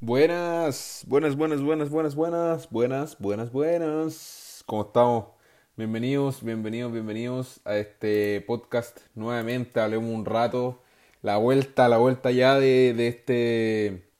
[0.00, 4.62] Buenas, buenas, buenas, buenas, buenas, buenas, buenas, buenas, buenas.
[4.66, 5.28] ¿Cómo estamos?
[5.74, 8.98] Bienvenidos, bienvenidos, bienvenidos a este podcast.
[9.14, 10.82] Nuevamente hablemos un rato.
[11.22, 14.10] La vuelta, la vuelta ya de, de este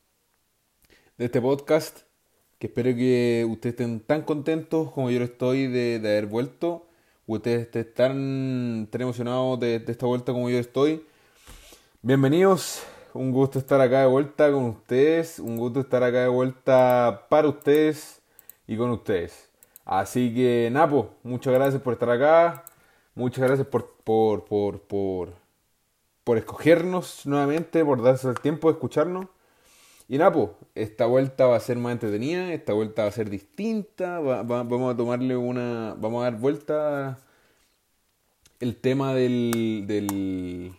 [1.19, 2.01] de este podcast.
[2.59, 6.89] Que espero que ustedes estén tan contentos como yo lo estoy de, de haber vuelto.
[7.27, 11.05] Ustedes están tan emocionados de, de esta vuelta como yo estoy.
[12.01, 12.83] Bienvenidos,
[13.17, 17.49] un gusto estar acá de vuelta con ustedes, un gusto estar acá de vuelta para
[17.49, 18.23] ustedes
[18.67, 19.51] y con ustedes.
[19.85, 22.65] Así que Napo, muchas gracias por estar acá,
[23.15, 25.31] muchas gracias por, por, por, por,
[26.25, 29.27] por escogernos nuevamente, por darse el tiempo de escucharnos.
[30.09, 34.21] Y Napo, esta vuelta va a ser más entretenida, esta vuelta va a ser distinta,
[34.21, 37.19] va- va- vamos a tomarle una, vamos a dar vuelta
[38.61, 40.75] el tema del, del,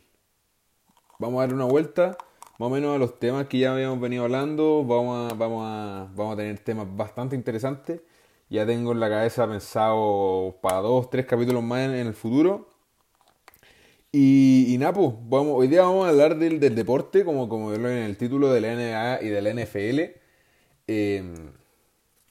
[1.20, 2.17] Vamos a dar una vuelta
[2.59, 4.84] más o menos a los temas que ya habíamos venido hablando.
[4.84, 8.02] Vamos a, vamos a, vamos a tener temas bastante interesantes.
[8.49, 12.70] Ya tengo en la cabeza pensado para dos, tres capítulos más en, el futuro.
[14.12, 17.90] Y, y nada, pues, hoy día vamos a hablar del, del deporte, como, como verlo
[17.90, 19.99] en el título de la NBA y de la NFL.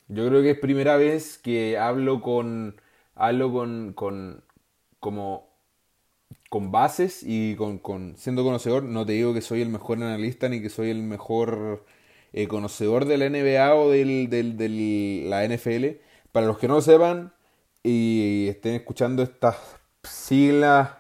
[0.09, 2.81] Yo creo que es primera vez que hablo con,
[3.15, 4.45] hablo con, con,
[5.01, 5.46] como
[6.51, 10.49] con bases y con, con- siendo conocedor, no te digo que soy el mejor analista
[10.49, 11.85] ni que soy el mejor
[12.33, 16.01] eh, conocedor de la NBA o del, del, del- la NFL.
[16.33, 17.33] Para los que no lo sepan
[17.83, 19.57] y estén escuchando estas
[20.03, 20.91] siglas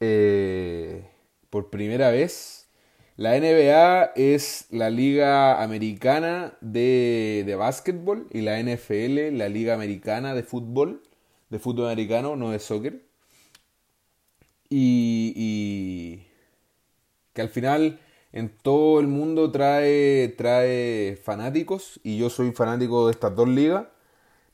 [0.00, 1.04] eh,
[1.50, 2.68] por primera vez,
[3.16, 10.34] la NBA es la liga americana de, de básquetbol y la NFL la liga americana
[10.34, 11.02] de fútbol,
[11.50, 13.02] de fútbol americano, no de soccer.
[14.70, 16.26] Y, y
[17.32, 18.00] que al final
[18.32, 23.86] en todo el mundo trae, trae fanáticos y yo soy fanático de estas dos ligas.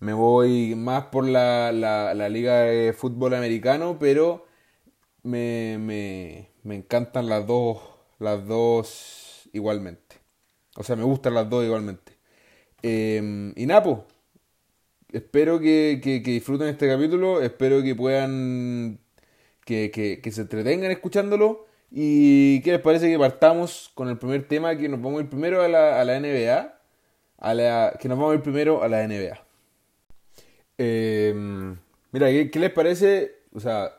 [0.01, 4.47] Me voy más por la, la, liga de fútbol americano, pero
[5.23, 7.81] me, me, me encantan las dos,
[8.19, 10.17] las dos igualmente.
[10.77, 12.13] O sea, me gustan las dos igualmente.
[12.83, 14.07] Eh, y Napo,
[15.13, 19.01] espero que, que disfruten este capítulo, espero que puedan,
[19.65, 21.67] que, que, que se entretengan escuchándolo.
[21.91, 24.77] ¿Y qué les parece que partamos con el primer tema?
[24.77, 26.75] Que nos vamos a ir primero a la, a la NBA.
[27.39, 29.39] A la, que nos vamos a ir primero a la NBA.
[30.79, 31.35] Eh,
[32.13, 33.33] mira, ¿qué, qué les parece?
[33.55, 33.93] O sea,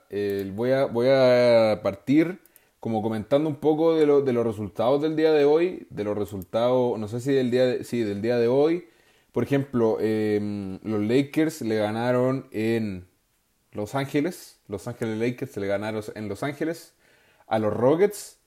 [0.54, 2.40] voy a, voy a partir
[2.80, 6.16] como comentando un poco de, lo- de los resultados del día de hoy, de los
[6.18, 8.86] resultados, no sé si del día de, sí, del día de hoy.
[9.32, 13.08] Por ejemplo, eh, los Lakers le ganaron en
[13.76, 16.94] Los Ángeles, Los Ángeles Lakers le ganaron en Los Ángeles
[17.48, 18.38] a los Rockets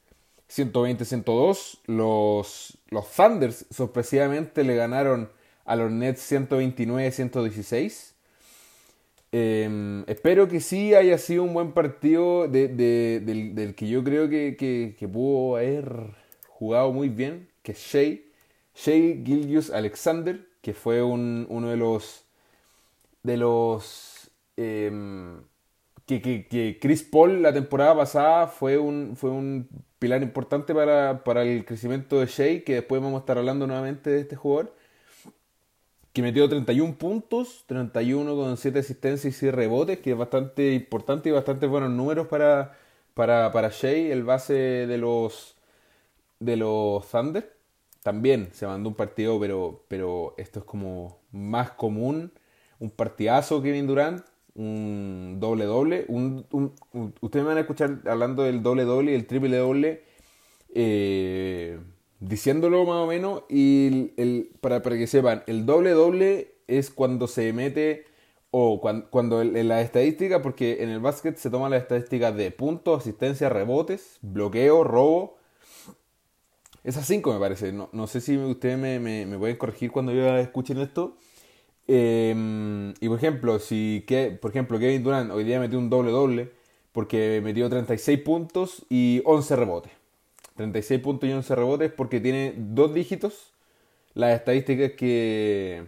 [0.50, 1.78] 120-102.
[1.86, 5.30] Los, los Thunders sorpresivamente le ganaron
[5.64, 8.14] a los Nets 129-116.
[9.30, 14.02] Eh, espero que sí haya sido un buen partido de- de- del, del que yo
[14.02, 16.14] creo que, que- que pudo haber
[16.48, 18.16] jugado muy bien, que es Shea,
[18.74, 22.24] Shea Gilgius Alexander, que fue un- uno de los
[23.22, 24.17] de los
[24.58, 25.42] em,
[26.06, 31.24] que, que- que Chris Paul la temporada pasada fue un, fue un pilar importante para,
[31.24, 34.74] para el crecimiento de Shea, que después vamos a estar hablando nuevamente de este jugador
[36.12, 41.28] que metió 31 puntos, 31 con 7 asistencias y 6 rebotes, que es bastante importante
[41.28, 42.76] y bastante buenos números para,
[43.14, 45.56] para, para Shea, el base de los,
[46.40, 47.54] de los Thunder.
[48.04, 52.32] También se mandó un partido, pero, pero esto es como más común.
[52.80, 54.24] Un partidazo Kevin Durant,
[54.58, 56.04] un doble-doble.
[56.08, 60.04] Un, un- un- ustedes me van a escuchar hablando del doble-doble y el triple-doble.
[60.74, 61.78] eh,
[62.20, 63.44] diciéndolo más o menos.
[63.48, 68.06] Y el, para, para que sepan, el doble-doble es cuando se mete.
[68.50, 72.34] O cuan- cuando, el- en la estadística, porque en el básquet se toman las estadísticas
[72.36, 75.36] de puntos, asistencia, rebotes, bloqueo, robo.
[76.84, 77.72] Esas cinco me parece.
[77.72, 81.16] No, no sé si ustedes me, me- me pueden corregir cuando yo escuchen esto.
[81.88, 86.10] Eh, y por ejemplo, si que, por ejemplo Kevin Durant hoy día metió un doble
[86.10, 86.50] doble
[86.92, 89.92] porque metió 36 puntos y 11 rebotes.
[90.56, 93.54] 36 puntos y 11 rebotes porque tiene dos dígitos
[94.14, 95.86] las estadísticas que,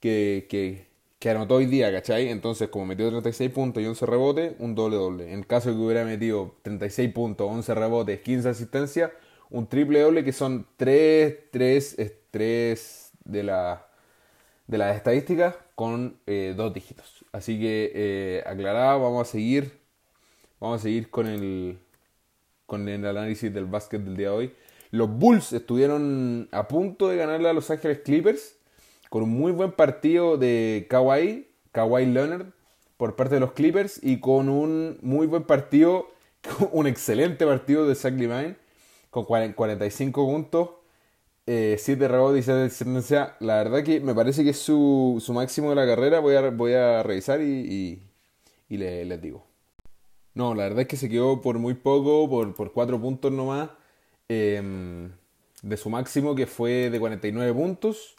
[0.00, 0.86] que, que,
[1.18, 2.28] que anotó hoy día, ¿cachai?
[2.28, 5.32] Entonces, como metió 36 puntos y 11 rebotes, un doble doble.
[5.32, 9.12] En caso de que hubiera metido 36 puntos, 11 rebotes, 15 asistencias,
[9.50, 11.96] un triple doble que son 3, 3,
[12.30, 13.85] 3 de la
[14.66, 17.24] de las estadísticas con eh, dos dígitos.
[17.32, 19.80] Así que eh, aclarado, vamos a seguir.
[20.60, 21.78] Vamos a seguir con el
[22.66, 24.54] con el análisis del básquet del día de hoy.
[24.90, 28.56] Los Bulls estuvieron a punto de ganarle a Los Ángeles Clippers
[29.08, 32.46] con un muy buen partido de Kawhi, Kawhi Leonard,
[32.96, 36.10] por parte de los Clippers y con un muy buen partido,
[36.72, 38.56] un excelente partido de Zach Levine
[39.10, 40.70] con 45 puntos,
[41.46, 43.36] eh, 7 rebotes y 7 asistencia.
[43.40, 46.20] La verdad que me parece que es su, su máximo de la carrera.
[46.20, 48.02] Voy a, voy a revisar y,
[48.68, 49.46] y, les digo.
[50.34, 53.70] No, la verdad es que se quedó por muy poco, por, por 4 puntos nomás,
[54.28, 55.10] em,
[55.62, 58.16] de su máximo que fue de 49 puntos.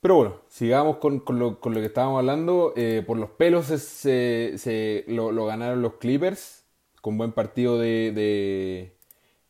[0.00, 2.72] Pero bueno, sigamos con, con, lo, con lo, que estábamos hablando.
[2.76, 6.64] Eh, por los pelos se, se lo, ganaron los Clippers,
[7.00, 8.95] con buen partido de,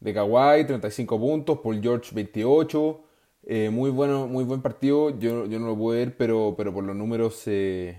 [0.01, 3.01] de Kawhi, 35 puntos, Paul George 28.
[3.45, 5.19] Eh, muy bueno, muy buen partido.
[5.19, 7.97] Yo, yo no lo pude ver, pero, pero por los números se,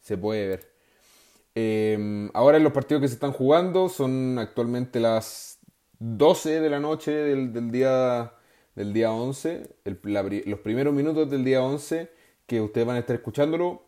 [0.00, 0.72] se puede ver.
[1.54, 5.58] Eh, ahora los partidos que se están jugando son actualmente las
[5.98, 8.32] 12 de la noche del, del día
[8.78, 9.74] del día 11,
[10.46, 12.12] los primeros minutos del día 11
[12.46, 13.82] que ustedes van a estar escuchándolo.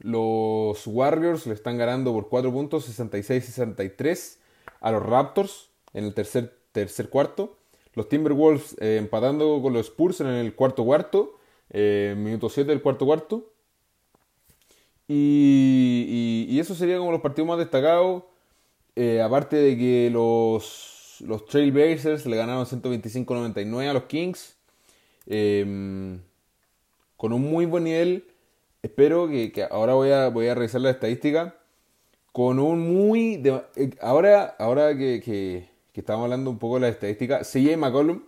[0.00, 4.36] Los Warriors le están ganando por 4 puntos, 66-63
[4.80, 7.56] a los Raptors en el tercer, tercer cuarto.
[7.94, 11.38] Los Timberwolves eh, empatando con los Spurs en el cuarto cuarto,
[11.70, 13.50] eh, minuto 7 del cuarto cuarto.
[15.06, 18.24] Y, y, eso sería como los partidos más destacados.
[18.96, 24.56] Eh, aparte de que los, los Trailblazers le ganaron 125-99 a los Kings.
[25.26, 26.20] Em,
[27.16, 28.24] con un muy buen nivel.
[28.82, 31.54] Espero que, ahora voy a, voy a revisar la estadística.
[32.32, 33.42] Con un muy...
[34.00, 38.24] ahora ahora que que estamos hablando un poco de la estadística, CJ McCollum,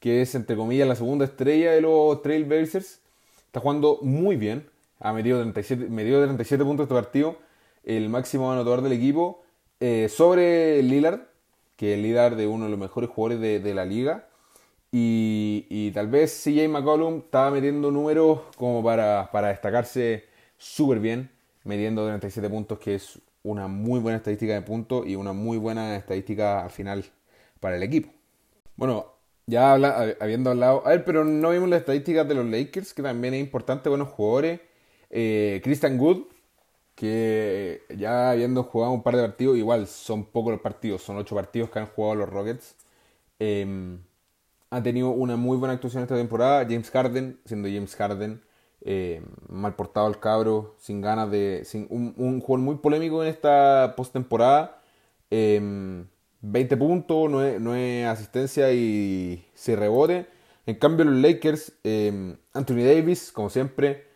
[0.00, 3.02] que es entre comillas la segunda estrella de los Trailblazers,
[3.44, 4.66] está jugando muy bien,
[5.00, 7.36] ha medido 37, 37 puntos este partido,
[7.84, 9.42] el máximo anotador del equipo,
[9.80, 11.20] eh, sobre Lillard,
[11.76, 14.26] que es líder de uno de los mejores jugadores de, la liga,
[14.90, 20.24] y, tal vez CJ McCollum estaba metiendo números como para, para destacarse
[20.56, 21.30] súper bien,
[21.64, 25.96] mediendo 37 puntos, que es una muy buena estadística de puntos y una muy buena
[25.96, 27.04] estadística al final
[27.60, 28.10] para el equipo.
[28.76, 29.06] Bueno,
[29.46, 33.34] ya habiendo hablado, a ver, pero no vimos las estadísticas de los Lakers, que también
[33.34, 34.60] es importante, buenos jugadores.
[35.10, 36.24] Eh, Christian Wood,
[36.94, 41.34] que ya habiendo jugado un par de partidos, igual son pocos los partidos, son ocho
[41.34, 42.76] partidos que han jugado los Rockets.
[43.38, 44.00] Em,
[44.70, 46.64] ha tenido una muy buena actuación esta temporada.
[46.64, 48.42] James Harden, siendo James Harden,
[48.82, 51.62] eh, mal portado al cabro, sin ganas de.
[51.64, 54.80] Sin, un, un jugador muy polémico en esta postemporada.
[55.30, 56.08] 20
[56.74, 60.26] em, puntos, 9, asistencia y 6 rebote.
[60.66, 64.06] En cambio, los Lakers, em, Anthony Davis, como siempre,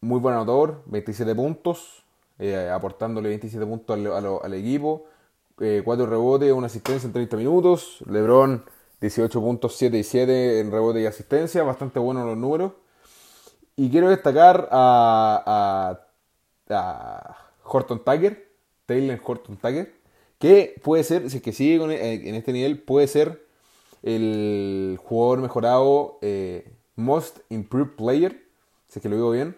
[0.00, 2.04] muy buen anotador, 27 puntos,
[2.38, 5.06] eh, aportándole 27 puntos al, equipo.
[5.56, 7.98] 4 eh, rebotes, una asistencia en 30 minutos.
[8.06, 8.64] LeBron,
[9.00, 11.62] 18 puntos, 7 y 7 en rebote y asistencia.
[11.62, 12.72] Bastante buenos los números.
[13.80, 15.98] Y quiero destacar a,
[16.68, 18.52] a, Horton Tiger,
[18.84, 19.94] Taylor Horton Tiger,
[20.38, 23.42] que puede ser, si es que sigue eh, en este nivel, puede ser
[24.02, 28.44] el jugador mejorado eh, Most Improved Player,
[28.86, 29.56] si es que lo digo bien,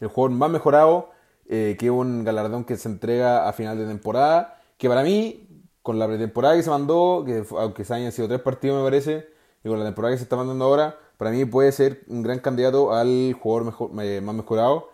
[0.00, 1.08] el jugador más mejorado,
[1.48, 5.48] eh, que es un galardón que se entrega a final de temporada, que para mí,
[5.80, 9.26] con la pretemporada que se mandó, que aunque se hayan sido tres partidos me parece,
[9.64, 12.40] y con la temporada que se está mandando ahora, para mí puede ser un gran
[12.40, 14.90] candidato al jugador mejor, más mejorado.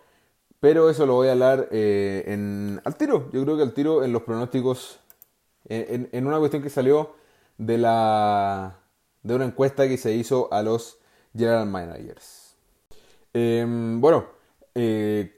[0.59, 3.31] Pero eso lo voy a hablar eh, al tiro.
[3.31, 4.99] Yo creo que al tiro en los pronósticos,
[5.65, 7.15] en, una cuestión que salió
[7.57, 8.77] de, la,
[9.23, 10.99] de una encuesta que se hizo a los
[11.35, 12.55] General Managers.
[13.33, 14.27] Em, bueno,
[14.75, 15.35] eh,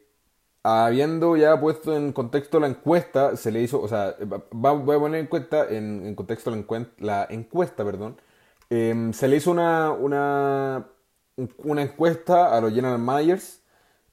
[0.61, 4.17] habiendo ya puesto en contexto la encuesta, se le hizo, o sea,
[4.51, 5.29] voy a poner
[5.69, 6.51] en, en, contexto
[6.99, 8.17] la encuesta, perdón,
[8.71, 10.87] Em, se le hizo una, una,
[11.57, 13.61] una, encuesta a los General Managers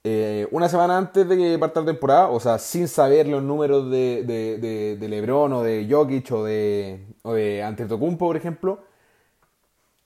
[0.03, 3.91] eh, una semana antes de que parta la temporada, o sea, sin saber los números
[3.91, 8.81] de, de, de, LeBron o de Jokic o de, o de Antetokounmpo, por ejemplo,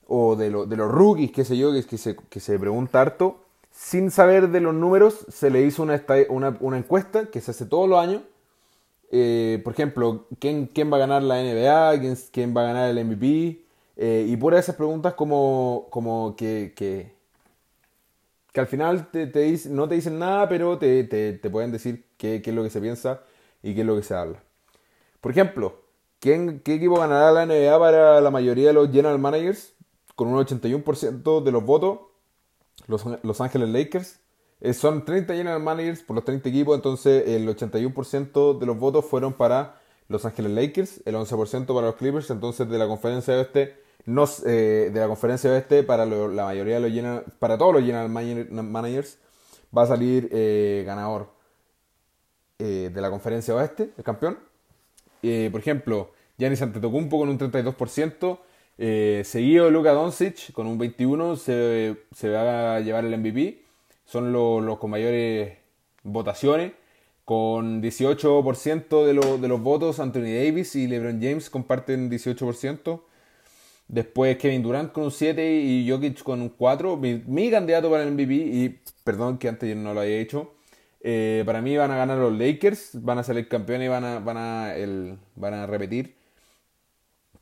[0.06, 3.40] o de, de los rookies, qué sé yo, que, que, se, que se pregunta harto.
[3.70, 7.64] Sin saber de los números, se le hizo una, una, una encuesta que se hace
[7.66, 8.22] todos los años.
[9.10, 12.00] Eh, por ejemplo, ¿quién, ¿quién va a ganar la NBA?
[12.00, 13.62] ¿Quién, quién va a ganar el MVP?
[14.04, 17.14] Eh, y por esas preguntas como, como que, que,
[18.60, 22.42] al final te, te no te dicen nada, pero te, te, te pueden decir qué,
[22.42, 23.20] qué, es lo que se piensa
[23.62, 24.42] y qué es lo que se habla.
[25.20, 25.82] Por ejemplo,
[26.18, 29.72] ¿quién, ¿qué equipo ganará la NBA para la mayoría de los general managers?
[30.16, 32.00] Con un 81% de los votos,
[32.88, 34.18] los, los Ángeles Lakers.
[34.60, 39.04] Eh, son 30 general managers por los 30 equipos, entonces el 81% de los votos
[39.04, 43.80] fueron para los Ángeles Lakers, el 11% para los Clippers, entonces de la conferencia este
[44.06, 48.08] eh, de la conferencia oeste para la mayoría de los general, para todos los general
[48.08, 49.18] managers
[49.76, 51.30] va a salir eh, ganador
[52.58, 54.38] eh, de la conferencia oeste, el campeón.
[55.20, 58.38] por ejemplo, Giannis Antetokounmpo con un 32%,
[59.24, 63.62] seguido Luka Doncic con un 21% se, se va a llevar el MVP.
[64.04, 65.58] Son los, los con mayores
[66.02, 66.72] votaciones.
[67.24, 73.00] Con 18% de, de, los votos, Anthony Davis y LeBron James comparten 18%.
[73.92, 76.96] Después Kevin Durant con un 7 y Jokic con un 4.
[76.96, 80.54] Mi, candidato para el MVP, y perdón que antes yo no lo había hecho,
[81.00, 84.18] eh, para mí van a ganar los Lakers, van a salir campeones y van a,
[84.18, 86.16] van a, el, van a repetir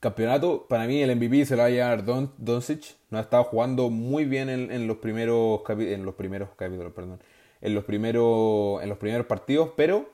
[0.01, 0.67] campeonato.
[0.69, 2.97] Para mí el MVP se lo va a llevar Don, Doncic.
[3.11, 7.21] No ha estado jugando muy bien en, los primeros en los primeros capítulos, perdón
[7.61, 10.11] en los primeros, en los primeros partidos, pero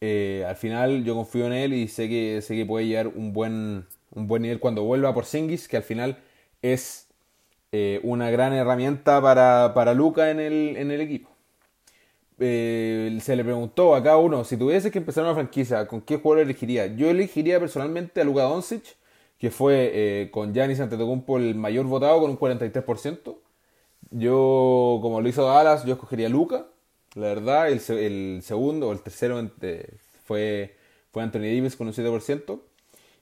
[0.00, 3.32] eh, al final yo confío en él y sé que, sé que puede llegar un
[3.32, 6.18] buen, un buen nivel cuando vuelva por Singis, que al final
[6.62, 7.08] es
[7.72, 11.30] eh, una gran herramienta para, para Luca en el, en el equipo.
[12.38, 16.16] Eh, se le preguntó a cada uno, si tuviese que empezar una franquicia, ¿con qué
[16.18, 16.86] jugador elegiría?
[16.86, 18.96] Yo elegiría personalmente a Luka Doncic,
[19.38, 23.36] que fue con Giannis Antetokounmpo el mayor votado con un 43%.
[24.10, 26.66] Yo, como lo hizo Dallas, yo escogería Luca.
[27.14, 29.50] La verdad, el, el segundo o el tercero
[30.24, 30.76] fue,
[31.12, 32.60] fue Anthony Davis con un 7%.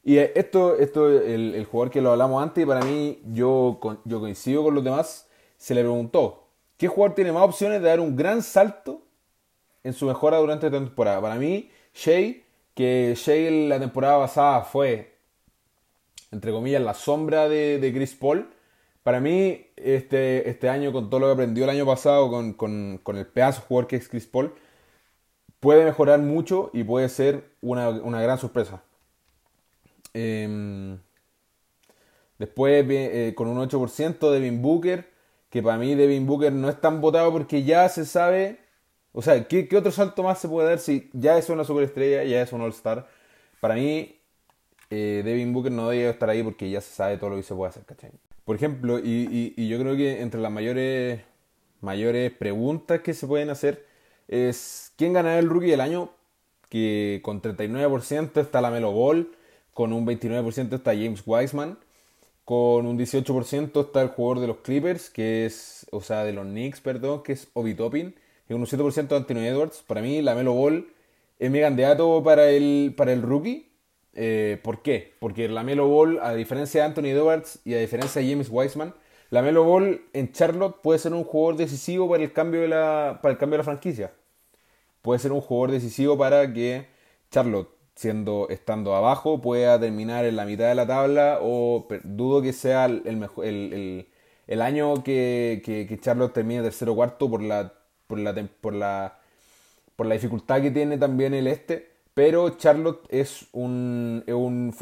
[0.04, 4.64] Y esto, esto el, el jugador que lo hablamos antes, para mí, yo, yo coincido
[4.64, 8.42] con los demás, se le preguntó, ¿qué jugador tiene más opciones de dar un gran
[8.42, 9.02] salto
[9.84, 11.20] en su mejora durante esta temporada?
[11.20, 12.34] Para mí, Shea,
[12.74, 15.18] que Shea la temporada pasada fue,
[16.32, 18.48] entre comillas, la sombra de, Chris Paul,
[19.04, 22.98] para mí, este, este año, con todo lo que aprendió el año pasado, con, con,
[23.04, 24.52] con el pedazo jugador que es Chris Paul,
[25.60, 28.82] puede mejorar mucho y puede ser una, una gran sorpresa.
[30.14, 30.98] Em,
[32.38, 35.10] después, eh, con un 8% Devin Booker,
[35.50, 38.58] que para mí Devin Booker no es tan votado porque ya se sabe.
[39.12, 42.24] O sea, ¿qué, ¿qué, otro salto más se puede dar si ya es una superestrella,
[42.24, 43.06] ya es un All-Star?
[43.60, 44.16] Para mí,
[44.90, 47.54] eh, Devin Booker no debe estar ahí porque ya se sabe todo lo que se
[47.54, 48.10] puede hacer, ¿cachai?
[48.44, 51.20] Por ejemplo, y, y, yo creo que entre las mayores,
[51.80, 53.86] mayores preguntas que se pueden hacer
[54.28, 56.10] es ¿quién ganará el rookie del año?
[56.68, 59.30] Que con 39% está la Melo Ball,
[59.74, 61.78] con un 29% está James Wiseman,
[62.44, 66.44] con un 18% está el jugador de los Clippers, que es, o sea, de los
[66.46, 68.14] Knicks, perdón, que es Obi Toppin,
[68.48, 69.82] y un 7% Anthony Edwards.
[69.86, 70.88] Para mí, la Melo Ball
[71.38, 73.72] es mi candidato para el, para el rookie
[74.14, 75.14] eh, ¿Por qué?
[75.20, 78.94] Porque la Melo Ball, a diferencia de Anthony Edwards y a diferencia de James Wiseman,
[79.30, 83.20] la Melo Ball en Charlotte puede ser un jugador decisivo para el cambio de la,
[83.22, 84.12] para el cambio de la franquicia.
[85.00, 86.86] Puede ser un jugador decisivo para que
[87.30, 87.70] Charlotte,
[88.02, 92.86] siendo estando abajo, pueda terminar en la mitad de la tabla o dudo que sea
[92.86, 94.08] el, mejor, el,
[94.46, 97.72] el, año que, que, Charlotte termine tercero o cuarto por la,
[98.06, 99.18] por la, por la,
[99.96, 104.74] por la dificultad que tiene también el este pero Charlotte es un, un,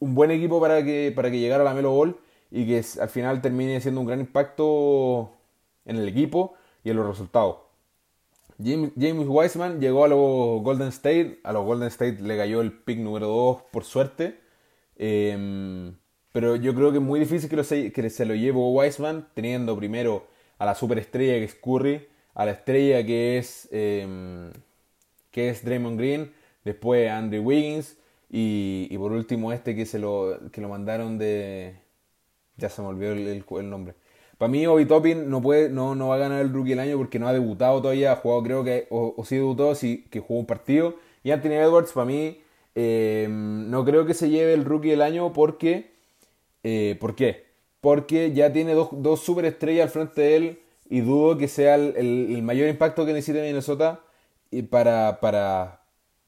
[0.00, 2.16] un, buen equipo para que, para que llegara a la Melo Ball
[2.50, 5.32] y que al final termine siendo un gran impacto
[5.84, 7.69] en el equipo y en los resultados.
[8.62, 11.40] James, Wiseman llegó a los Golden State.
[11.44, 14.40] A los Golden State le cayó el pick número 2 por suerte.
[14.96, 15.94] Em,
[16.32, 20.26] pero yo creo que es muy difícil que, se, lo lleve Wiseman teniendo primero
[20.58, 24.52] a la superestrella que es Curry, a la estrella que es em,
[25.30, 26.32] que es Draymond Green,
[26.64, 27.96] después Andrew Wiggins
[28.28, 31.76] y, por último este que se lo, que lo mandaron de...
[32.56, 33.94] Ya se me olvidó el, nombre.
[34.40, 36.96] Para mí Obi Toppin no, puede, no, no va a ganar el Rookie del Año
[36.96, 40.40] porque no ha debutado todavía, ha jugado creo que, o, sí debutó, sí que jugó
[40.40, 40.94] un partido.
[41.22, 42.40] Y Anthony Edwards para mí
[42.74, 45.90] em, no creo que se lleve el Rookie del Año porque...
[46.64, 47.48] Eh, ¿Por qué?
[47.82, 52.70] Porque ya tiene dos, superestrellas al frente de él y dudo que sea el, mayor
[52.70, 54.00] impacto que necesita Minnesota
[54.70, 55.82] para, para,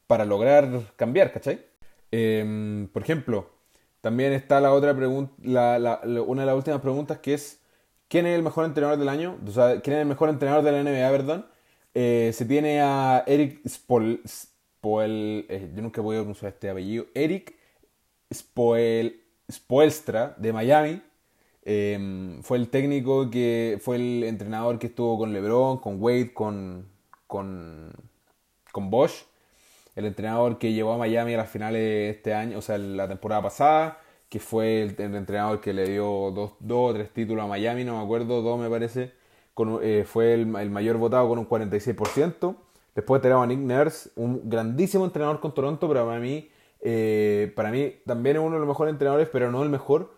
[0.07, 1.65] para lograr cambiar, ¿cachai?
[2.11, 3.49] Em, por ejemplo,
[4.03, 7.62] también está la otra pregunta, una de las últimas preguntas que es
[8.13, 9.39] ¿quién es el mejor entrenador del año?
[9.83, 11.47] ¿quién es el mejor entrenador de la NBA, perdón?
[11.95, 14.21] Eh, se tiene a Eric Spoel,
[15.49, 17.55] eh, yo nunca voy a pronunciar este apellido, Eric
[18.33, 21.03] Spoel, Spoelstra de Miami.
[21.65, 26.89] Em, fue el técnico que fue el entrenador que estuvo con LeBron, con Wade, con,
[27.27, 27.93] con
[28.73, 29.27] con Bosch,
[29.95, 33.43] el entrenador que llevó a Miami a las finales este año, o sea, la temporada
[33.43, 33.99] pasada,
[34.33, 38.03] que fue el, entrenador que le dio dos, o tres títulos a Miami, no me
[38.03, 39.13] acuerdo, dos me parece,
[39.83, 42.57] eh, fue el, mayor votado con un 46%.
[42.95, 46.49] Después tenemos a Nick Nurse, un grandísimo entrenador con Toronto, pero para mí
[46.81, 50.15] Eh, para mí también es uno de los mejores entrenadores, pero no el mejor.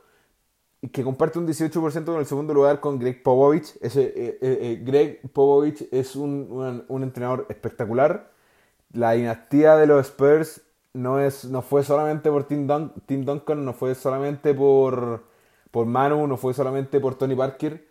[0.92, 3.76] Que comparte un 18% en el segundo lugar con Greg Popovich.
[3.80, 8.30] Ese, eh, Greg Popovich es un, un, entrenador espectacular.
[8.92, 10.63] La dinastía de los Spurs
[10.94, 12.68] no, es, no fue solamente por Tim,
[13.06, 15.24] Tim Duncan, no fue solamente por,
[15.70, 17.86] por Manu, no fue solamente por Tony Parker.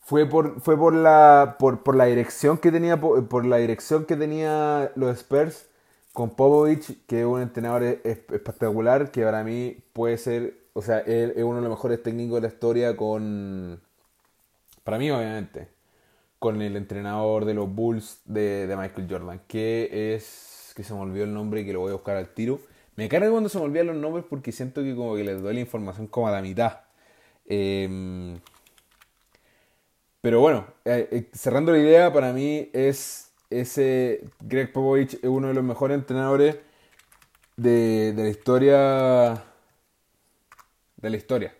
[0.00, 4.16] Fue por, fue por la por, por la dirección que tenía por, la dirección que
[4.16, 5.66] tenía los Spurs
[6.12, 11.32] con Popovich, que es un entrenador espectacular, que para mí puede ser, o sea, él
[11.36, 13.80] es uno de los mejores técnicos de la historia con,
[14.84, 15.68] para mí obviamente,
[16.38, 21.00] con el entrenador de los Bulls de, de Michael Jordan, que es, que se me
[21.00, 22.60] olvidó el nombre y que lo voy a buscar al tiro.
[22.96, 25.54] Me carga cuando se me olvidan los nombres porque siento que como que les doy
[25.54, 26.80] la información como a la mitad.
[27.46, 28.38] Eh,
[30.24, 35.48] pero bueno, eh, eh, cerrando la idea, para mí es ese Greg Popovich es uno
[35.48, 36.56] de los mejores entrenadores
[37.58, 39.44] de, la historia.
[40.96, 41.54] De la historia.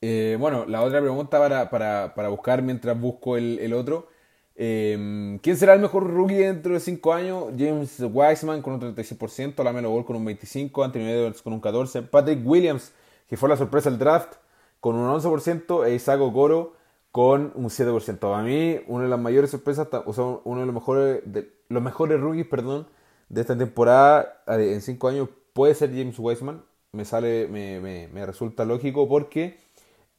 [0.00, 4.08] Eh, bueno, la otra pregunta para, buscar mientras busco el, otro.
[4.56, 7.44] ¿Quién será el mejor rookie dentro de 5 años?
[7.58, 12.08] James Wiseman con un 36%, Lamelo Ball con un 25%, Anthony Edwards con un 14%,
[12.08, 12.92] Patrick Williams,
[13.28, 14.34] que fue la sorpresa del draft,
[14.80, 16.74] con un 11%, e Isaac Okoro
[17.12, 18.18] con un 7%.
[18.18, 21.22] Para mí, una de las mayores sorpresas, o sea, uno de los mejores,
[21.68, 22.86] los mejores rookies, perdón,
[23.28, 26.62] de esta temporada eh, en 5 años puede ser James Wiseman.
[26.92, 29.58] Me sale, me, me, me resulta lógico porque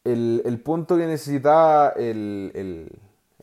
[0.03, 2.91] el, el, punto que necesitaba, el, el,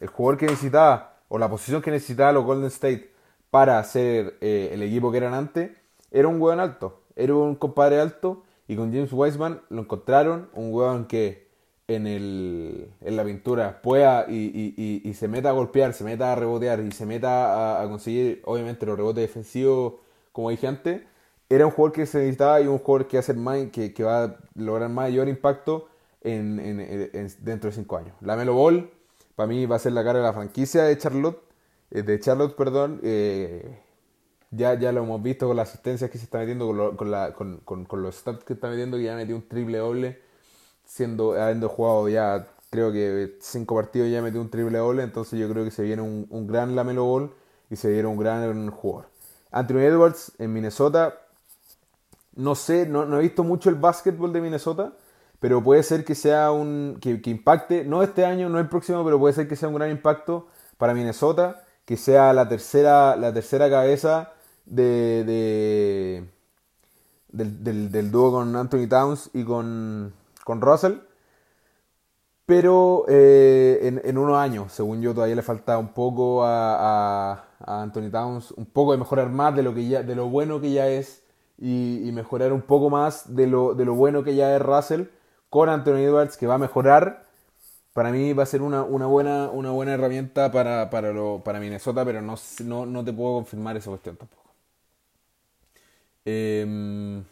[0.05, 3.11] el, jugador que necesitaba, o la posición que necesitaba los Golden State
[3.51, 5.71] para ser eh, el equipo que eran antes,
[6.11, 7.03] era un hueón alto.
[7.17, 11.45] Era un compadre alto y con James Wiseman lo encontraron, un hueón que
[11.87, 16.35] en, el, en la pintura pueda y, y, se meta a golpear, se meta a
[16.35, 19.95] rebotear y se meta a, conseguir, obviamente, los rebotes defensivos,
[20.33, 21.03] como dije antes,
[21.49, 24.25] era un jugador que se necesitaba y un jugador que, hace más, que, que va
[24.25, 25.89] a lograr mayor impacto
[26.23, 28.15] en, en, dentro de 5 años.
[28.23, 28.91] La Melo Ball,
[29.37, 31.43] para mí, va a ser la cara de la franquicia de Charlotte,
[31.91, 33.01] eh, de Charlotte, perdón.
[33.03, 33.81] Eh,
[34.51, 37.33] ya, ya lo hemos visto con las asistencias que se está metiendo, con, con, la,
[37.33, 40.21] con, con, los stats que está metiendo, que ya metió un triple doble
[40.85, 45.49] siendo, habiendo jugado ya, creo que cinco partidos ya metió un triple doble, entonces yo
[45.49, 47.33] creo que se viene un, un gran Lamelo Ball
[47.71, 49.09] y se viene un gran jugador.
[49.51, 51.21] Anthony Edwards en Minnesota,
[52.37, 54.93] no sé, no, no he visto mucho el básquetbol de Minnesota,
[55.41, 59.19] pero puede ser que sea un, que, impacte, no este año, no el próximo, pero
[59.19, 63.69] puede ser que sea un gran impacto para Minnesota, que sea la tercera, la tercera
[63.69, 64.33] cabeza
[64.65, 66.25] de, de
[67.29, 70.95] del, del, del, dúo con Anthony Towns y con, con Russell.
[72.47, 77.83] Pero eh, en, en, unos años, según yo, todavía le falta un poco a, a,
[77.83, 80.71] Anthony Towns, un poco de mejorar más de lo, que ya, de lo bueno que
[80.71, 81.23] ya es
[81.59, 85.05] y, mejorar un poco más de lo, de lo bueno que ya es Russell
[85.55, 87.27] con Anthony Edwards, que va a mejorar.
[87.93, 91.61] Para mí va a ser una, una buena, una buena herramienta para, para, lo, para
[91.61, 94.51] Minnesota, pero no, no, no te puedo confirmar esa cuestión tampoco.
[96.25, 97.23] Em,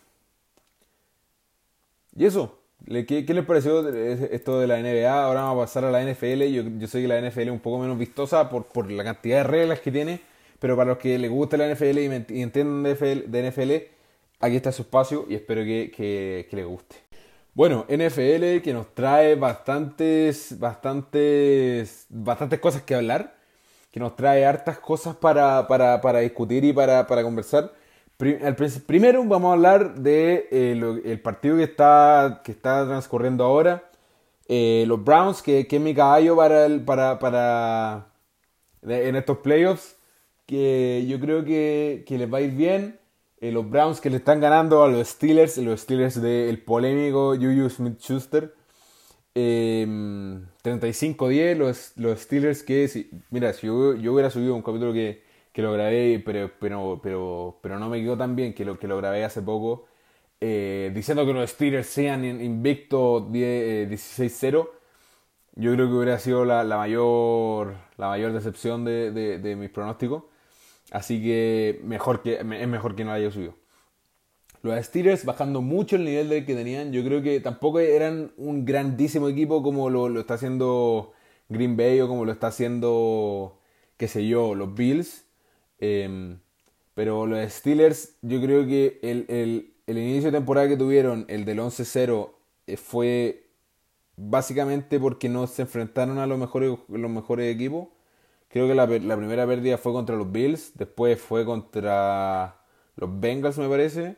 [2.15, 5.25] y eso, ¿Qué, ¿Qué, les pareció esto de la NBA?
[5.25, 6.43] Ahora vamos a pasar a la NFL.
[6.45, 9.39] Yo, yo sé que la NFL es un poco menos vistosa por, por la cantidad
[9.39, 10.21] de reglas que tiene,
[10.61, 13.73] pero para los que les gusta la NFL y, entienden de NFL,
[14.39, 17.02] aquí está su espacio y espero que, que, que les guste.
[17.55, 23.37] Bueno, NFL que nos trae bastantes, bastantes, bastantes cosas que hablar,
[23.91, 27.73] que nos trae hartas cosas para, para, para discutir y para, para conversar.
[28.87, 33.85] Primero vamos a hablar de eh, el partido que está, que está transcurriendo ahora.
[34.49, 38.07] Eh, los Browns, que, que, es mi caballo para, el, para, para
[38.83, 39.97] en estos playoffs,
[40.47, 42.99] que yo creo que, que les va a ir bien.
[43.43, 47.69] Eh, los Browns que le están ganando a los Steelers, los Steelers del polémico Juju
[47.71, 48.55] Smith-Schuster.
[49.35, 55.63] 35-10, los, los Steelers que, mira, si yo, yo hubiera subido un capítulo que que
[55.63, 58.97] lo grabé, pero, pero, pero, pero no me quedó tan bien que lo, que lo
[58.97, 59.87] grabé hace poco,
[60.41, 64.71] eh, diciendo que los Steelers sean invicto 16-0.
[65.57, 69.57] Eh, yo creo que hubiera sido la, la, mayor, la mayor decepción de, de, de
[69.57, 70.25] mis pronósticos.
[70.93, 73.55] Así que, mejor que es mejor que no haya subido.
[74.63, 76.93] Los Steelers bajando mucho el nivel de que tenían.
[76.93, 81.13] Yo creo que tampoco eran un grandísimo equipo como lo, lo está haciendo
[81.49, 83.59] Green Bay o como lo está haciendo,
[83.97, 85.25] qué sé yo, los Bills.
[85.79, 86.41] Em,
[86.95, 91.45] pero los Steelers, yo creo que el, el, el, inicio de temporada que tuvieron, el
[91.47, 92.31] del 11-0,
[92.67, 93.47] eh, fue
[94.17, 97.89] básicamente porque no se enfrentaron a los mejores, los mejores equipos.
[98.53, 102.57] Creo que la, primera pérdida fue contra los Bills, después fue contra,
[102.97, 104.17] los Bengals me parece.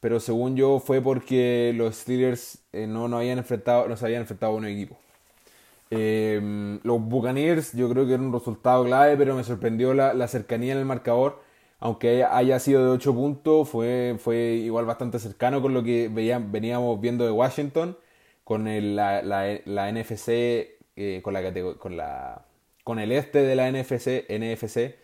[0.00, 4.22] Pero según yo fue porque los Steelers eh, no, no, habían enfrentado, no se habían
[4.22, 4.96] enfrentado a un equipo.
[5.90, 10.28] Em, los Buccaneers yo creo que era un resultado clave, pero me sorprendió la, la
[10.28, 11.40] cercanía en el marcador.
[11.80, 17.00] Aunque haya sido de 8 puntos, fue, fue igual bastante cercano con lo que veníamos
[17.00, 17.96] viendo de Washington,
[18.42, 18.64] con
[18.96, 20.28] la, la, NFC,
[20.96, 21.42] eh, con, la,
[21.78, 22.42] con, la,
[22.84, 24.96] con el este de la NFC, NFC,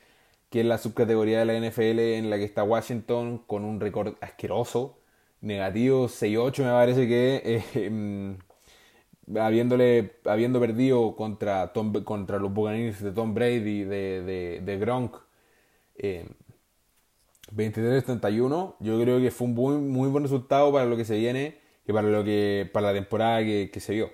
[0.50, 4.14] que es la subcategoría de la NFL en la que está Washington, con un récord
[4.20, 4.98] asqueroso,
[5.40, 7.42] negativo 6-8 me parece que...
[7.44, 8.38] Eh, em,
[9.38, 11.72] habiéndole, habiendo perdido contra,
[12.04, 15.16] contra los Buccaneers de Tom Brady, de, de, de Gronk,
[15.96, 16.26] eh,
[17.54, 21.58] 23-31, yo creo que fue un muy, muy buen resultado para lo que se viene
[21.86, 24.10] y para, lo que, para la temporada que, se vio.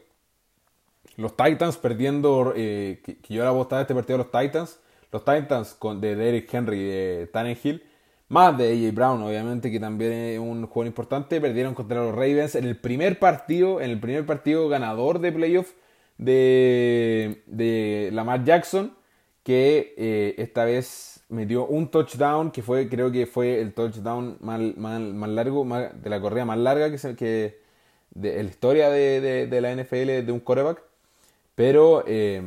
[1.17, 4.81] Los Titans perdiendo, eh, que, yo le apostaba este partido a los Titans,
[5.13, 7.83] los Titans con, de Derrick Henry de Tannehill,
[8.29, 11.41] más de AJ Brown, obviamente, que también es un juego importante.
[11.41, 15.73] Perdieron contra los Ravens en el primer partido, en el primer partido ganador de playoff
[16.19, 18.97] de, de Lamar Jackson,
[19.43, 24.61] que eh, esta vez metió un touchdown, que fue, creo que fue el touchdown más,
[24.77, 27.61] más, largo, de la correa más larga que, que
[28.11, 30.83] de, la historia de, de, la NFL de un quarterback.
[31.57, 32.41] Pero eh,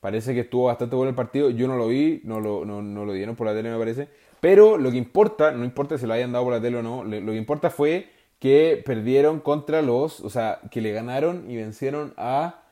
[0.00, 1.48] parece que estuvo bastante bueno el partido.
[1.48, 4.08] Yo no lo vi, no lo, no, no lo dieron por la tele, me parece
[4.44, 7.02] pero lo que importa, no importa si lo hayan dado por la tele o no,
[7.02, 12.12] lo que importa fue que perdieron contra los, o sea, que le ganaron y vencieron
[12.18, 12.62] a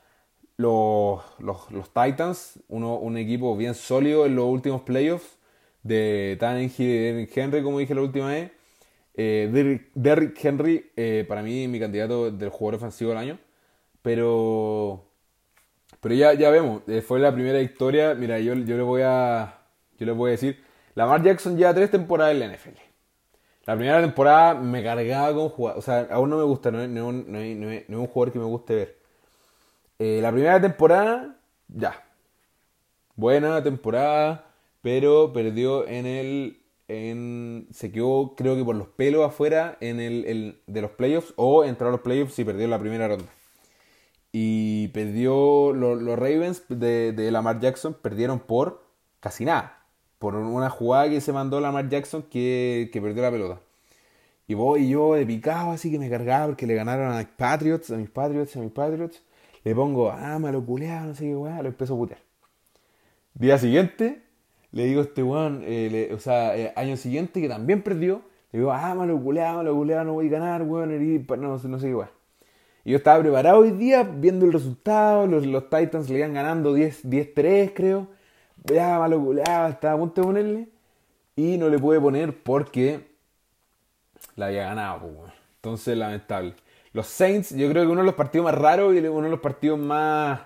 [0.55, 5.39] los, los, Titans, uno, un equipo bien sólido en los últimos playoffs
[5.81, 8.51] de Tannehill y Henry, como dije la última vez.
[9.15, 13.39] Eh, Derrick, Henry, eh, para mí, mi candidato del jugador ofensivo del año.
[14.03, 15.05] Pero,
[16.03, 18.13] pero ya, ya vemos, eh, fue la primera victoria.
[18.13, 19.61] Mira, yo, yo, le voy a,
[19.97, 20.61] yo le voy a decir,
[20.95, 22.77] Lamar Jackson lleva tres temporadas en la NFL.
[23.65, 25.77] La primera temporada me cargaba con jugar.
[25.77, 28.97] O sea, aún no me gusta, no es, un jugador que me guste ver.
[29.97, 31.37] Eh, la primera temporada,
[31.69, 32.03] ya.
[33.15, 34.45] Buena temporada,
[34.81, 36.59] pero perdió en el.
[36.89, 41.63] En, se quedó, creo que por los pelos afuera en el, de los playoffs, o
[41.63, 43.31] entró a los playoffs y perdió la primera ronda.
[44.33, 48.83] Y perdió los Ravens de, de Lamar Jackson, perdieron por
[49.21, 49.83] casi nada
[50.23, 53.59] por una jugada que se mandó Lamar Jackson que, que perdió la pelota.
[54.47, 57.91] Y voy yo de picado, así que me cargaba porque le ganaron a mis Patriots,
[57.91, 59.21] a mis Patriots, a mis Patriots.
[59.65, 62.21] Le pongo, ah, malo culeado, no sé qué weá, lo empiezo a putear.
[63.33, 64.23] Día siguiente,
[64.71, 68.21] le digo a este weón, eh, o sea, eh, año siguiente que también perdió,
[68.53, 71.87] le digo, ah, malo culeado, malo culeado, no voy a ganar, weón, no, no sé
[71.87, 72.11] qué weá.
[72.83, 76.77] Y yo estaba preparado hoy día, viendo el resultado, los, los Titans le iban ganando
[76.77, 78.07] 10-3, creo
[78.63, 80.67] ya malo estaba a punto de ponerle.
[81.35, 83.07] Y no le pude poner porque
[84.35, 85.09] la había ganado,
[85.55, 86.53] Entonces, lamentable.
[86.93, 89.39] Los Saints, yo creo que uno de los partidos más raros y uno de los
[89.39, 90.41] partidos más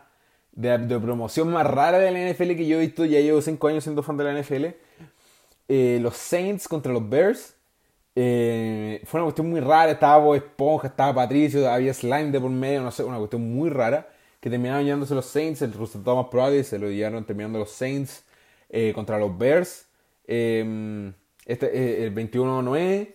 [0.53, 3.83] de, promoción más rara de la NFL que yo he visto, ya llevo 5 años
[3.83, 4.65] siendo fan de la NFL.
[5.67, 7.55] Eh, los Saints contra los Bears.
[8.19, 9.91] Eh, fue una cuestión muy rara.
[9.91, 13.69] Estaba Bob Esponja, estaba Patricio, había slime de por medio, no sé, una cuestión muy
[13.69, 15.61] rara que terminaron llevándose los Saints.
[15.61, 18.25] El resultado más probable se lo llevaron terminando los Saints
[18.69, 19.87] eh, contra los Bears.
[20.25, 21.13] Em,
[21.45, 23.07] este, eh, el 21 no es.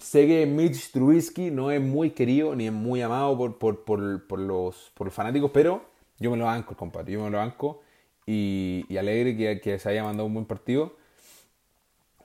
[0.00, 4.26] Sé que Mitch Trubisky no es muy querido ni es muy amado por, por, por,
[4.26, 5.82] por los, por los fanáticos, pero
[6.18, 7.12] yo me lo banco, compadre.
[7.12, 7.82] Yo me lo banco
[8.24, 10.96] y, y alegre que, que, se haya mandado un buen partido.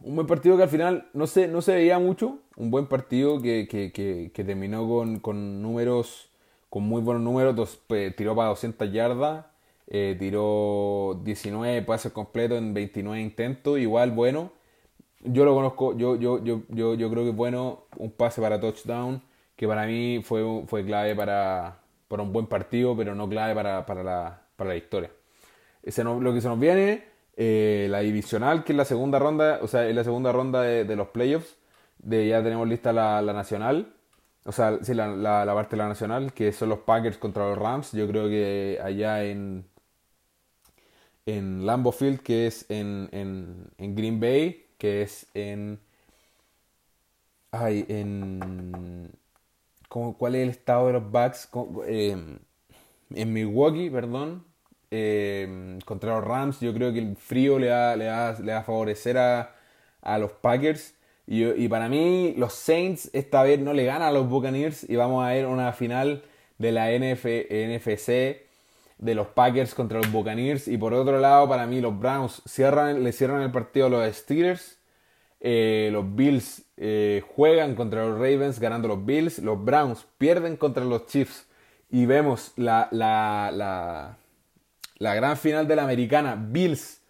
[0.04, 2.40] Un buen partido que al final no se, no se veía mucho.
[2.56, 3.92] Un buen partido que, que,
[4.34, 6.32] que terminó con, con números
[6.72, 7.82] con muy buenos números, dos,
[8.16, 9.46] tiró para 200 yardas,
[9.88, 14.54] eh, tiró 19 pases completos en 29 intentos, igual bueno.
[15.20, 18.62] Yo lo conozco, yo, yo, yo, yo, yo creo que es bueno un pase para
[18.62, 19.22] touchdown,
[19.58, 23.86] que para mí fue, fue clave para, para un buen partido, pero no clave para,
[23.86, 25.12] para, la, para la victoria.
[25.84, 27.04] Lo que se nos viene,
[27.44, 30.96] eh, la divisional, que es la segunda ronda, o sea, es la segunda ronda de,
[30.96, 31.58] los playoffs,
[31.98, 33.96] de ya tenemos lista la, nacional.
[34.46, 37.58] O sea, sí, la, la, parte de la nacional, que son los Packers contra los
[37.58, 37.94] Rams.
[37.94, 39.66] Yo creo que allá en,
[41.26, 45.80] en Lambeau Field, que es en, en, en Green Bay, que es en...
[47.52, 49.12] Ay, en...
[49.90, 51.50] ¿Cuál es el estado de los Bucks?
[51.88, 52.38] Eh,
[53.16, 54.51] en Milwaukee, perdón.
[54.92, 58.06] Eh, contra los Rams, yo creo que el frío le va, le
[58.44, 59.56] le a favorecer a,
[60.02, 60.96] a los Packers.
[61.28, 65.24] Y, para mí, los Saints esta vez no le ganan a los Buccaneers y vamos
[65.26, 66.24] a ver una final
[66.58, 68.42] de la NFC
[68.98, 70.68] de los Packers contra los Buccaneers.
[70.68, 74.16] Y por otro lado, para mí, los Browns cierran, le cierran el partido a los
[74.16, 74.80] Steelers.
[75.40, 79.40] Eh, los Bills eh, juegan contra los Ravens ganando los Bills.
[79.40, 81.48] Los Browns pierden contra los Chiefs.
[81.90, 84.18] Y vemos la, la,
[85.02, 86.36] la gran final de la americana.
[86.36, 87.02] Bills.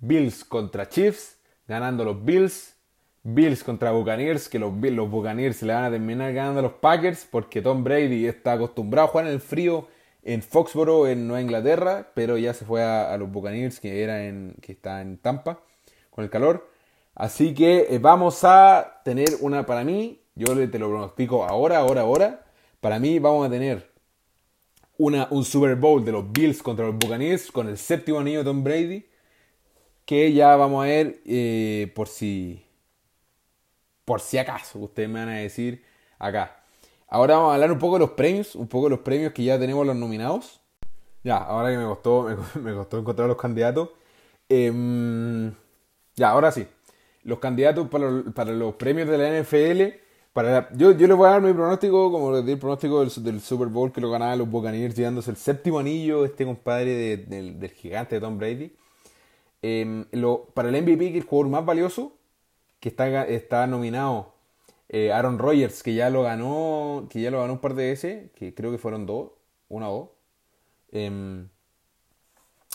[0.00, 1.38] Bills contra Chiefs.
[1.68, 2.74] Ganando los Bills.
[3.22, 7.60] Bills contra Buccaneers, que los, los Buccaneers le van a terminar ganando los Packers porque
[7.60, 9.88] Tom Brady está acostumbrado a jugar en el frío
[10.22, 14.54] en Foxboro, en Nueva Inglaterra, pero ya se fue a, los Buccaneers, que, era en,
[14.60, 15.60] que está en Tampa,
[16.10, 16.70] con el calor.
[17.16, 22.02] Así que eh, vamos a tener una, para mí, yo te lo pronostico ahora, ahora,
[22.02, 22.44] ahora.
[22.80, 23.90] Para mí vamos a tener
[24.98, 28.44] una, un Super Bowl de los Bills contra los Buccaneers con el séptimo anillo de
[28.44, 29.06] Tom Brady,
[30.04, 32.66] que ya vamos a ver eh, por si
[34.06, 35.84] por si acaso, ustedes me van a decir
[36.18, 36.62] acá.
[37.08, 39.42] Ahora vamos a hablar un poco de los premios, un poco de los premios que
[39.42, 40.60] ya tenemos los nominados.
[41.24, 42.28] Ya, ahora que me costó,
[42.62, 43.90] me, costó encontrar los candidatos.
[44.48, 45.52] Em,
[46.14, 46.68] ya, ahora sí.
[47.24, 50.05] Los candidatos para, los premios de la NFL.
[50.36, 53.40] Para yo, yo les voy a dar mi pronóstico, como les di el pronóstico del,
[53.40, 58.16] Super Bowl que lo ganaban los Buccaneers, llevándose el séptimo anillo, este compadre del, gigante
[58.16, 58.70] de Tom Brady.
[59.62, 62.12] Em, lo, para el MVP, que es el jugador más valioso,
[62.80, 64.34] que está, está nominado
[64.90, 68.30] eh, Aaron Rodgers, que ya lo ganó, que ya lo ganó un par de veces,
[68.32, 69.30] que creo que fueron dos,
[69.70, 70.08] una o dos.
[70.92, 71.48] Em,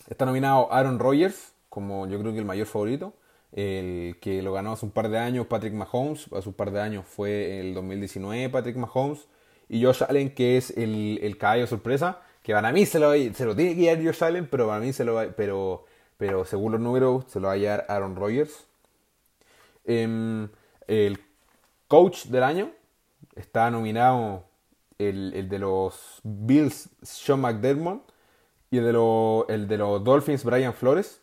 [0.10, 3.14] está nominado Aaron Rodgers, como yo creo que el mayor favorito.
[3.52, 6.82] El que lo ganó hace un par de años, Patrick Mahomes, hace un par de
[6.82, 9.28] años fue el 2019 Patrick Mahomes.
[9.68, 13.46] Y Josh Allen, que es el, el caballo sorpresa, que para mí se lo, se
[13.46, 15.86] lo tiene que Josh Allen, pero para mí se lo pero,
[16.18, 18.66] pero según los números se lo va a llevar Aaron Rodgers.
[19.86, 20.50] Em,
[20.88, 21.20] el
[21.88, 22.72] coach del año
[23.36, 24.44] está nominado
[24.98, 28.02] el, de los Bills, Sean McDermott,
[28.70, 31.21] y el de, el de los Dolphins, Brian Flores.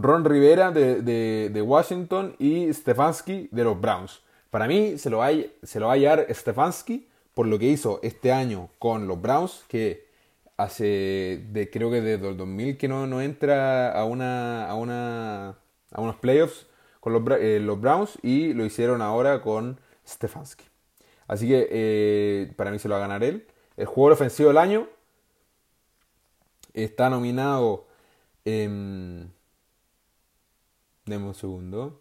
[0.00, 4.22] Ron Rivera de, Washington y Stefanski de los Browns.
[4.48, 9.08] Para mí se lo, va, a hallar Stefanski por lo que hizo este año con
[9.08, 10.06] los Browns, que
[10.56, 15.58] hace creo que desde el 2000 que no, no entra a una, a una
[15.90, 16.66] a unos playoffs
[17.00, 20.64] con eh, los, Browns y lo hicieron ahora con Stefanski.
[21.26, 23.48] Así que eh, para mí se lo va a ganar él.
[23.76, 24.88] El jugador ofensivo del año
[26.72, 27.86] está nominado.
[28.44, 29.32] en
[31.08, 32.00] deme un segundo.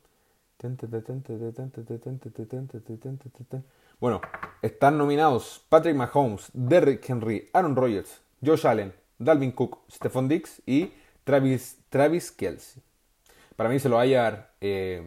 [4.00, 4.22] Bueno,
[4.62, 10.92] están nominados Patrick Mahomes, Derrick Henry, Aaron Rodgers, Josh Allen, Dalvin Cook, Stephon Dix y
[11.24, 12.82] Travis, Travis Kelsey.
[13.56, 15.04] Para mí se lo va a llevar eh,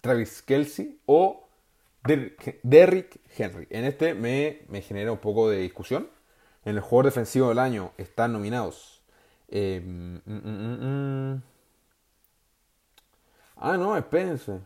[0.00, 1.48] Travis Kelsey o
[2.02, 3.66] Derrick Henry.
[3.70, 6.08] En este me, genera un poco de discusión.
[6.64, 9.02] En el jugador defensivo del año están nominados.
[9.48, 11.42] Eh, mm, mm, mm,
[13.60, 14.60] ah, no, espérense.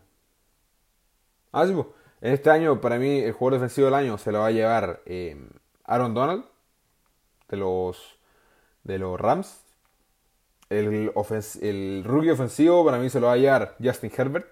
[1.51, 1.73] Ah, sí,
[2.21, 5.01] en este año, para mí, el jugador defensivo del año se lo va a llevar
[5.05, 5.37] eh,
[5.83, 6.45] Aaron Donald
[7.49, 8.17] de los,
[8.83, 9.61] de los Rams.
[10.69, 11.11] El,
[11.61, 14.47] el rookie ofensivo para mí se lo va a hallar Justin Herbert.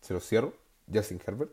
[0.00, 0.54] Se lo cierro.
[0.92, 1.50] Justin Herbert.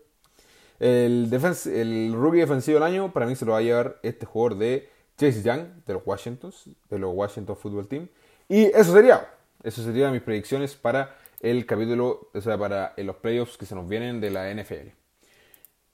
[0.80, 4.58] El, el rookie defensivo del año para mí se lo va a llevar este jugador
[4.58, 6.54] de Chase Young de los Washington,
[6.90, 8.08] de los Washington Football Team.
[8.48, 9.30] Y eso sería.
[9.64, 13.88] Eso serían mis predicciones para el capítulo, o sea, para los playoffs que se nos
[13.90, 14.90] vienen de la NFL.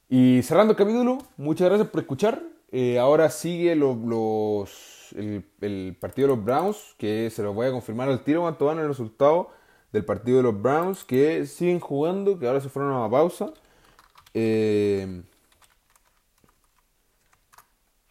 [0.09, 2.41] Y cerrando el capítulo, muchas gracias por escuchar.
[2.71, 3.97] Eh, ahora sigue los
[5.15, 8.79] el, partido de los Browns, que se los voy a confirmar al tiro cuando van
[8.79, 9.49] el resultado
[9.91, 13.53] del partido de los Browns, que siguen jugando, que ahora se fueron a una pausa.
[14.33, 15.23] Eh,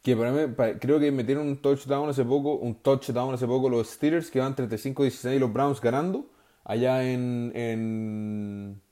[0.02, 3.88] que para mí, creo que metieron un touchdown hace poco, un touchdown hace poco los
[3.88, 6.26] Steelers, que van 35-16 los Browns ganando,
[6.66, 8.82] allá en, en,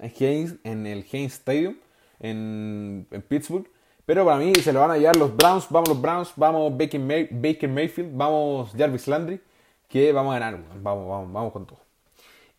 [0.00, 1.76] en, el Heinz Stadium,
[2.20, 3.66] en, Pittsburgh.
[4.06, 7.68] Pero para mí se lo van a llevar los Browns, vamos los Browns, vamos Baker,
[7.68, 9.40] Mayfield, vamos Jarvis Landry,
[9.88, 11.78] que vamos a ganar, vamos, vamos, vamos con todo.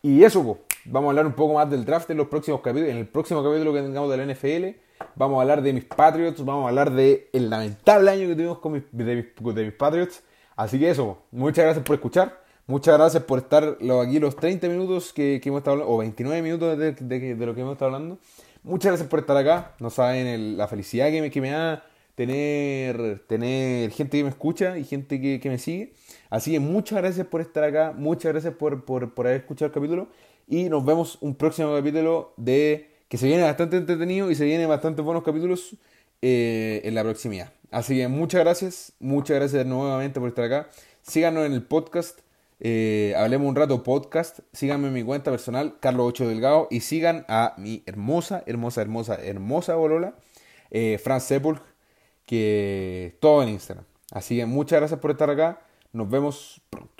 [0.02, 2.90] Y eso, vamos a hablar un poco más del draft en los próximos capítulos.
[2.90, 4.78] En el próximo capítulo que tengamos de la NFL,
[5.14, 8.58] vamos a hablar de mis Patriots, vamos a hablar del el lamentable año que tuvimos
[8.58, 10.22] con mis, de, mis, Patriots.
[10.56, 12.45] Así que eso, muchas gracias por escuchar.
[12.68, 16.76] Muchas gracias por estar aquí los 30 minutos que, hemos estado hablando, o 29 minutos
[16.76, 18.18] de, de, lo que hemos estado hablando.
[18.64, 19.76] Muchas gracias por estar acá.
[19.78, 21.84] No saben la felicidad que me, que me da
[22.16, 25.92] tener, tener gente que me escucha y gente que, me sigue.
[26.28, 27.94] Así que muchas gracias por estar acá.
[27.96, 28.82] Muchas gracias por,
[29.16, 30.08] haber escuchado el capítulo.
[30.48, 34.68] Y nos vemos un próximo capítulo de que se viene bastante entretenido y se vienen
[34.68, 35.76] bastante buenos capítulos
[36.22, 37.52] eh, en la proximidad.
[37.70, 38.92] Así que muchas gracias.
[38.98, 40.68] Muchas gracias nuevamente por estar acá.
[41.02, 42.25] Síganos en el podcast.
[42.60, 44.40] Eh, hablemos un rato podcast.
[44.52, 46.68] Síganme en mi cuenta personal, Carlos 8 Delgado.
[46.70, 50.14] Y sigan a mi hermosa, hermosa, hermosa, hermosa bolola,
[50.70, 51.62] eh, Fran Sepulch,
[52.24, 53.84] que todo en Instagram.
[54.12, 55.60] Así que muchas gracias por estar acá.
[55.92, 56.95] Nos vemos pronto.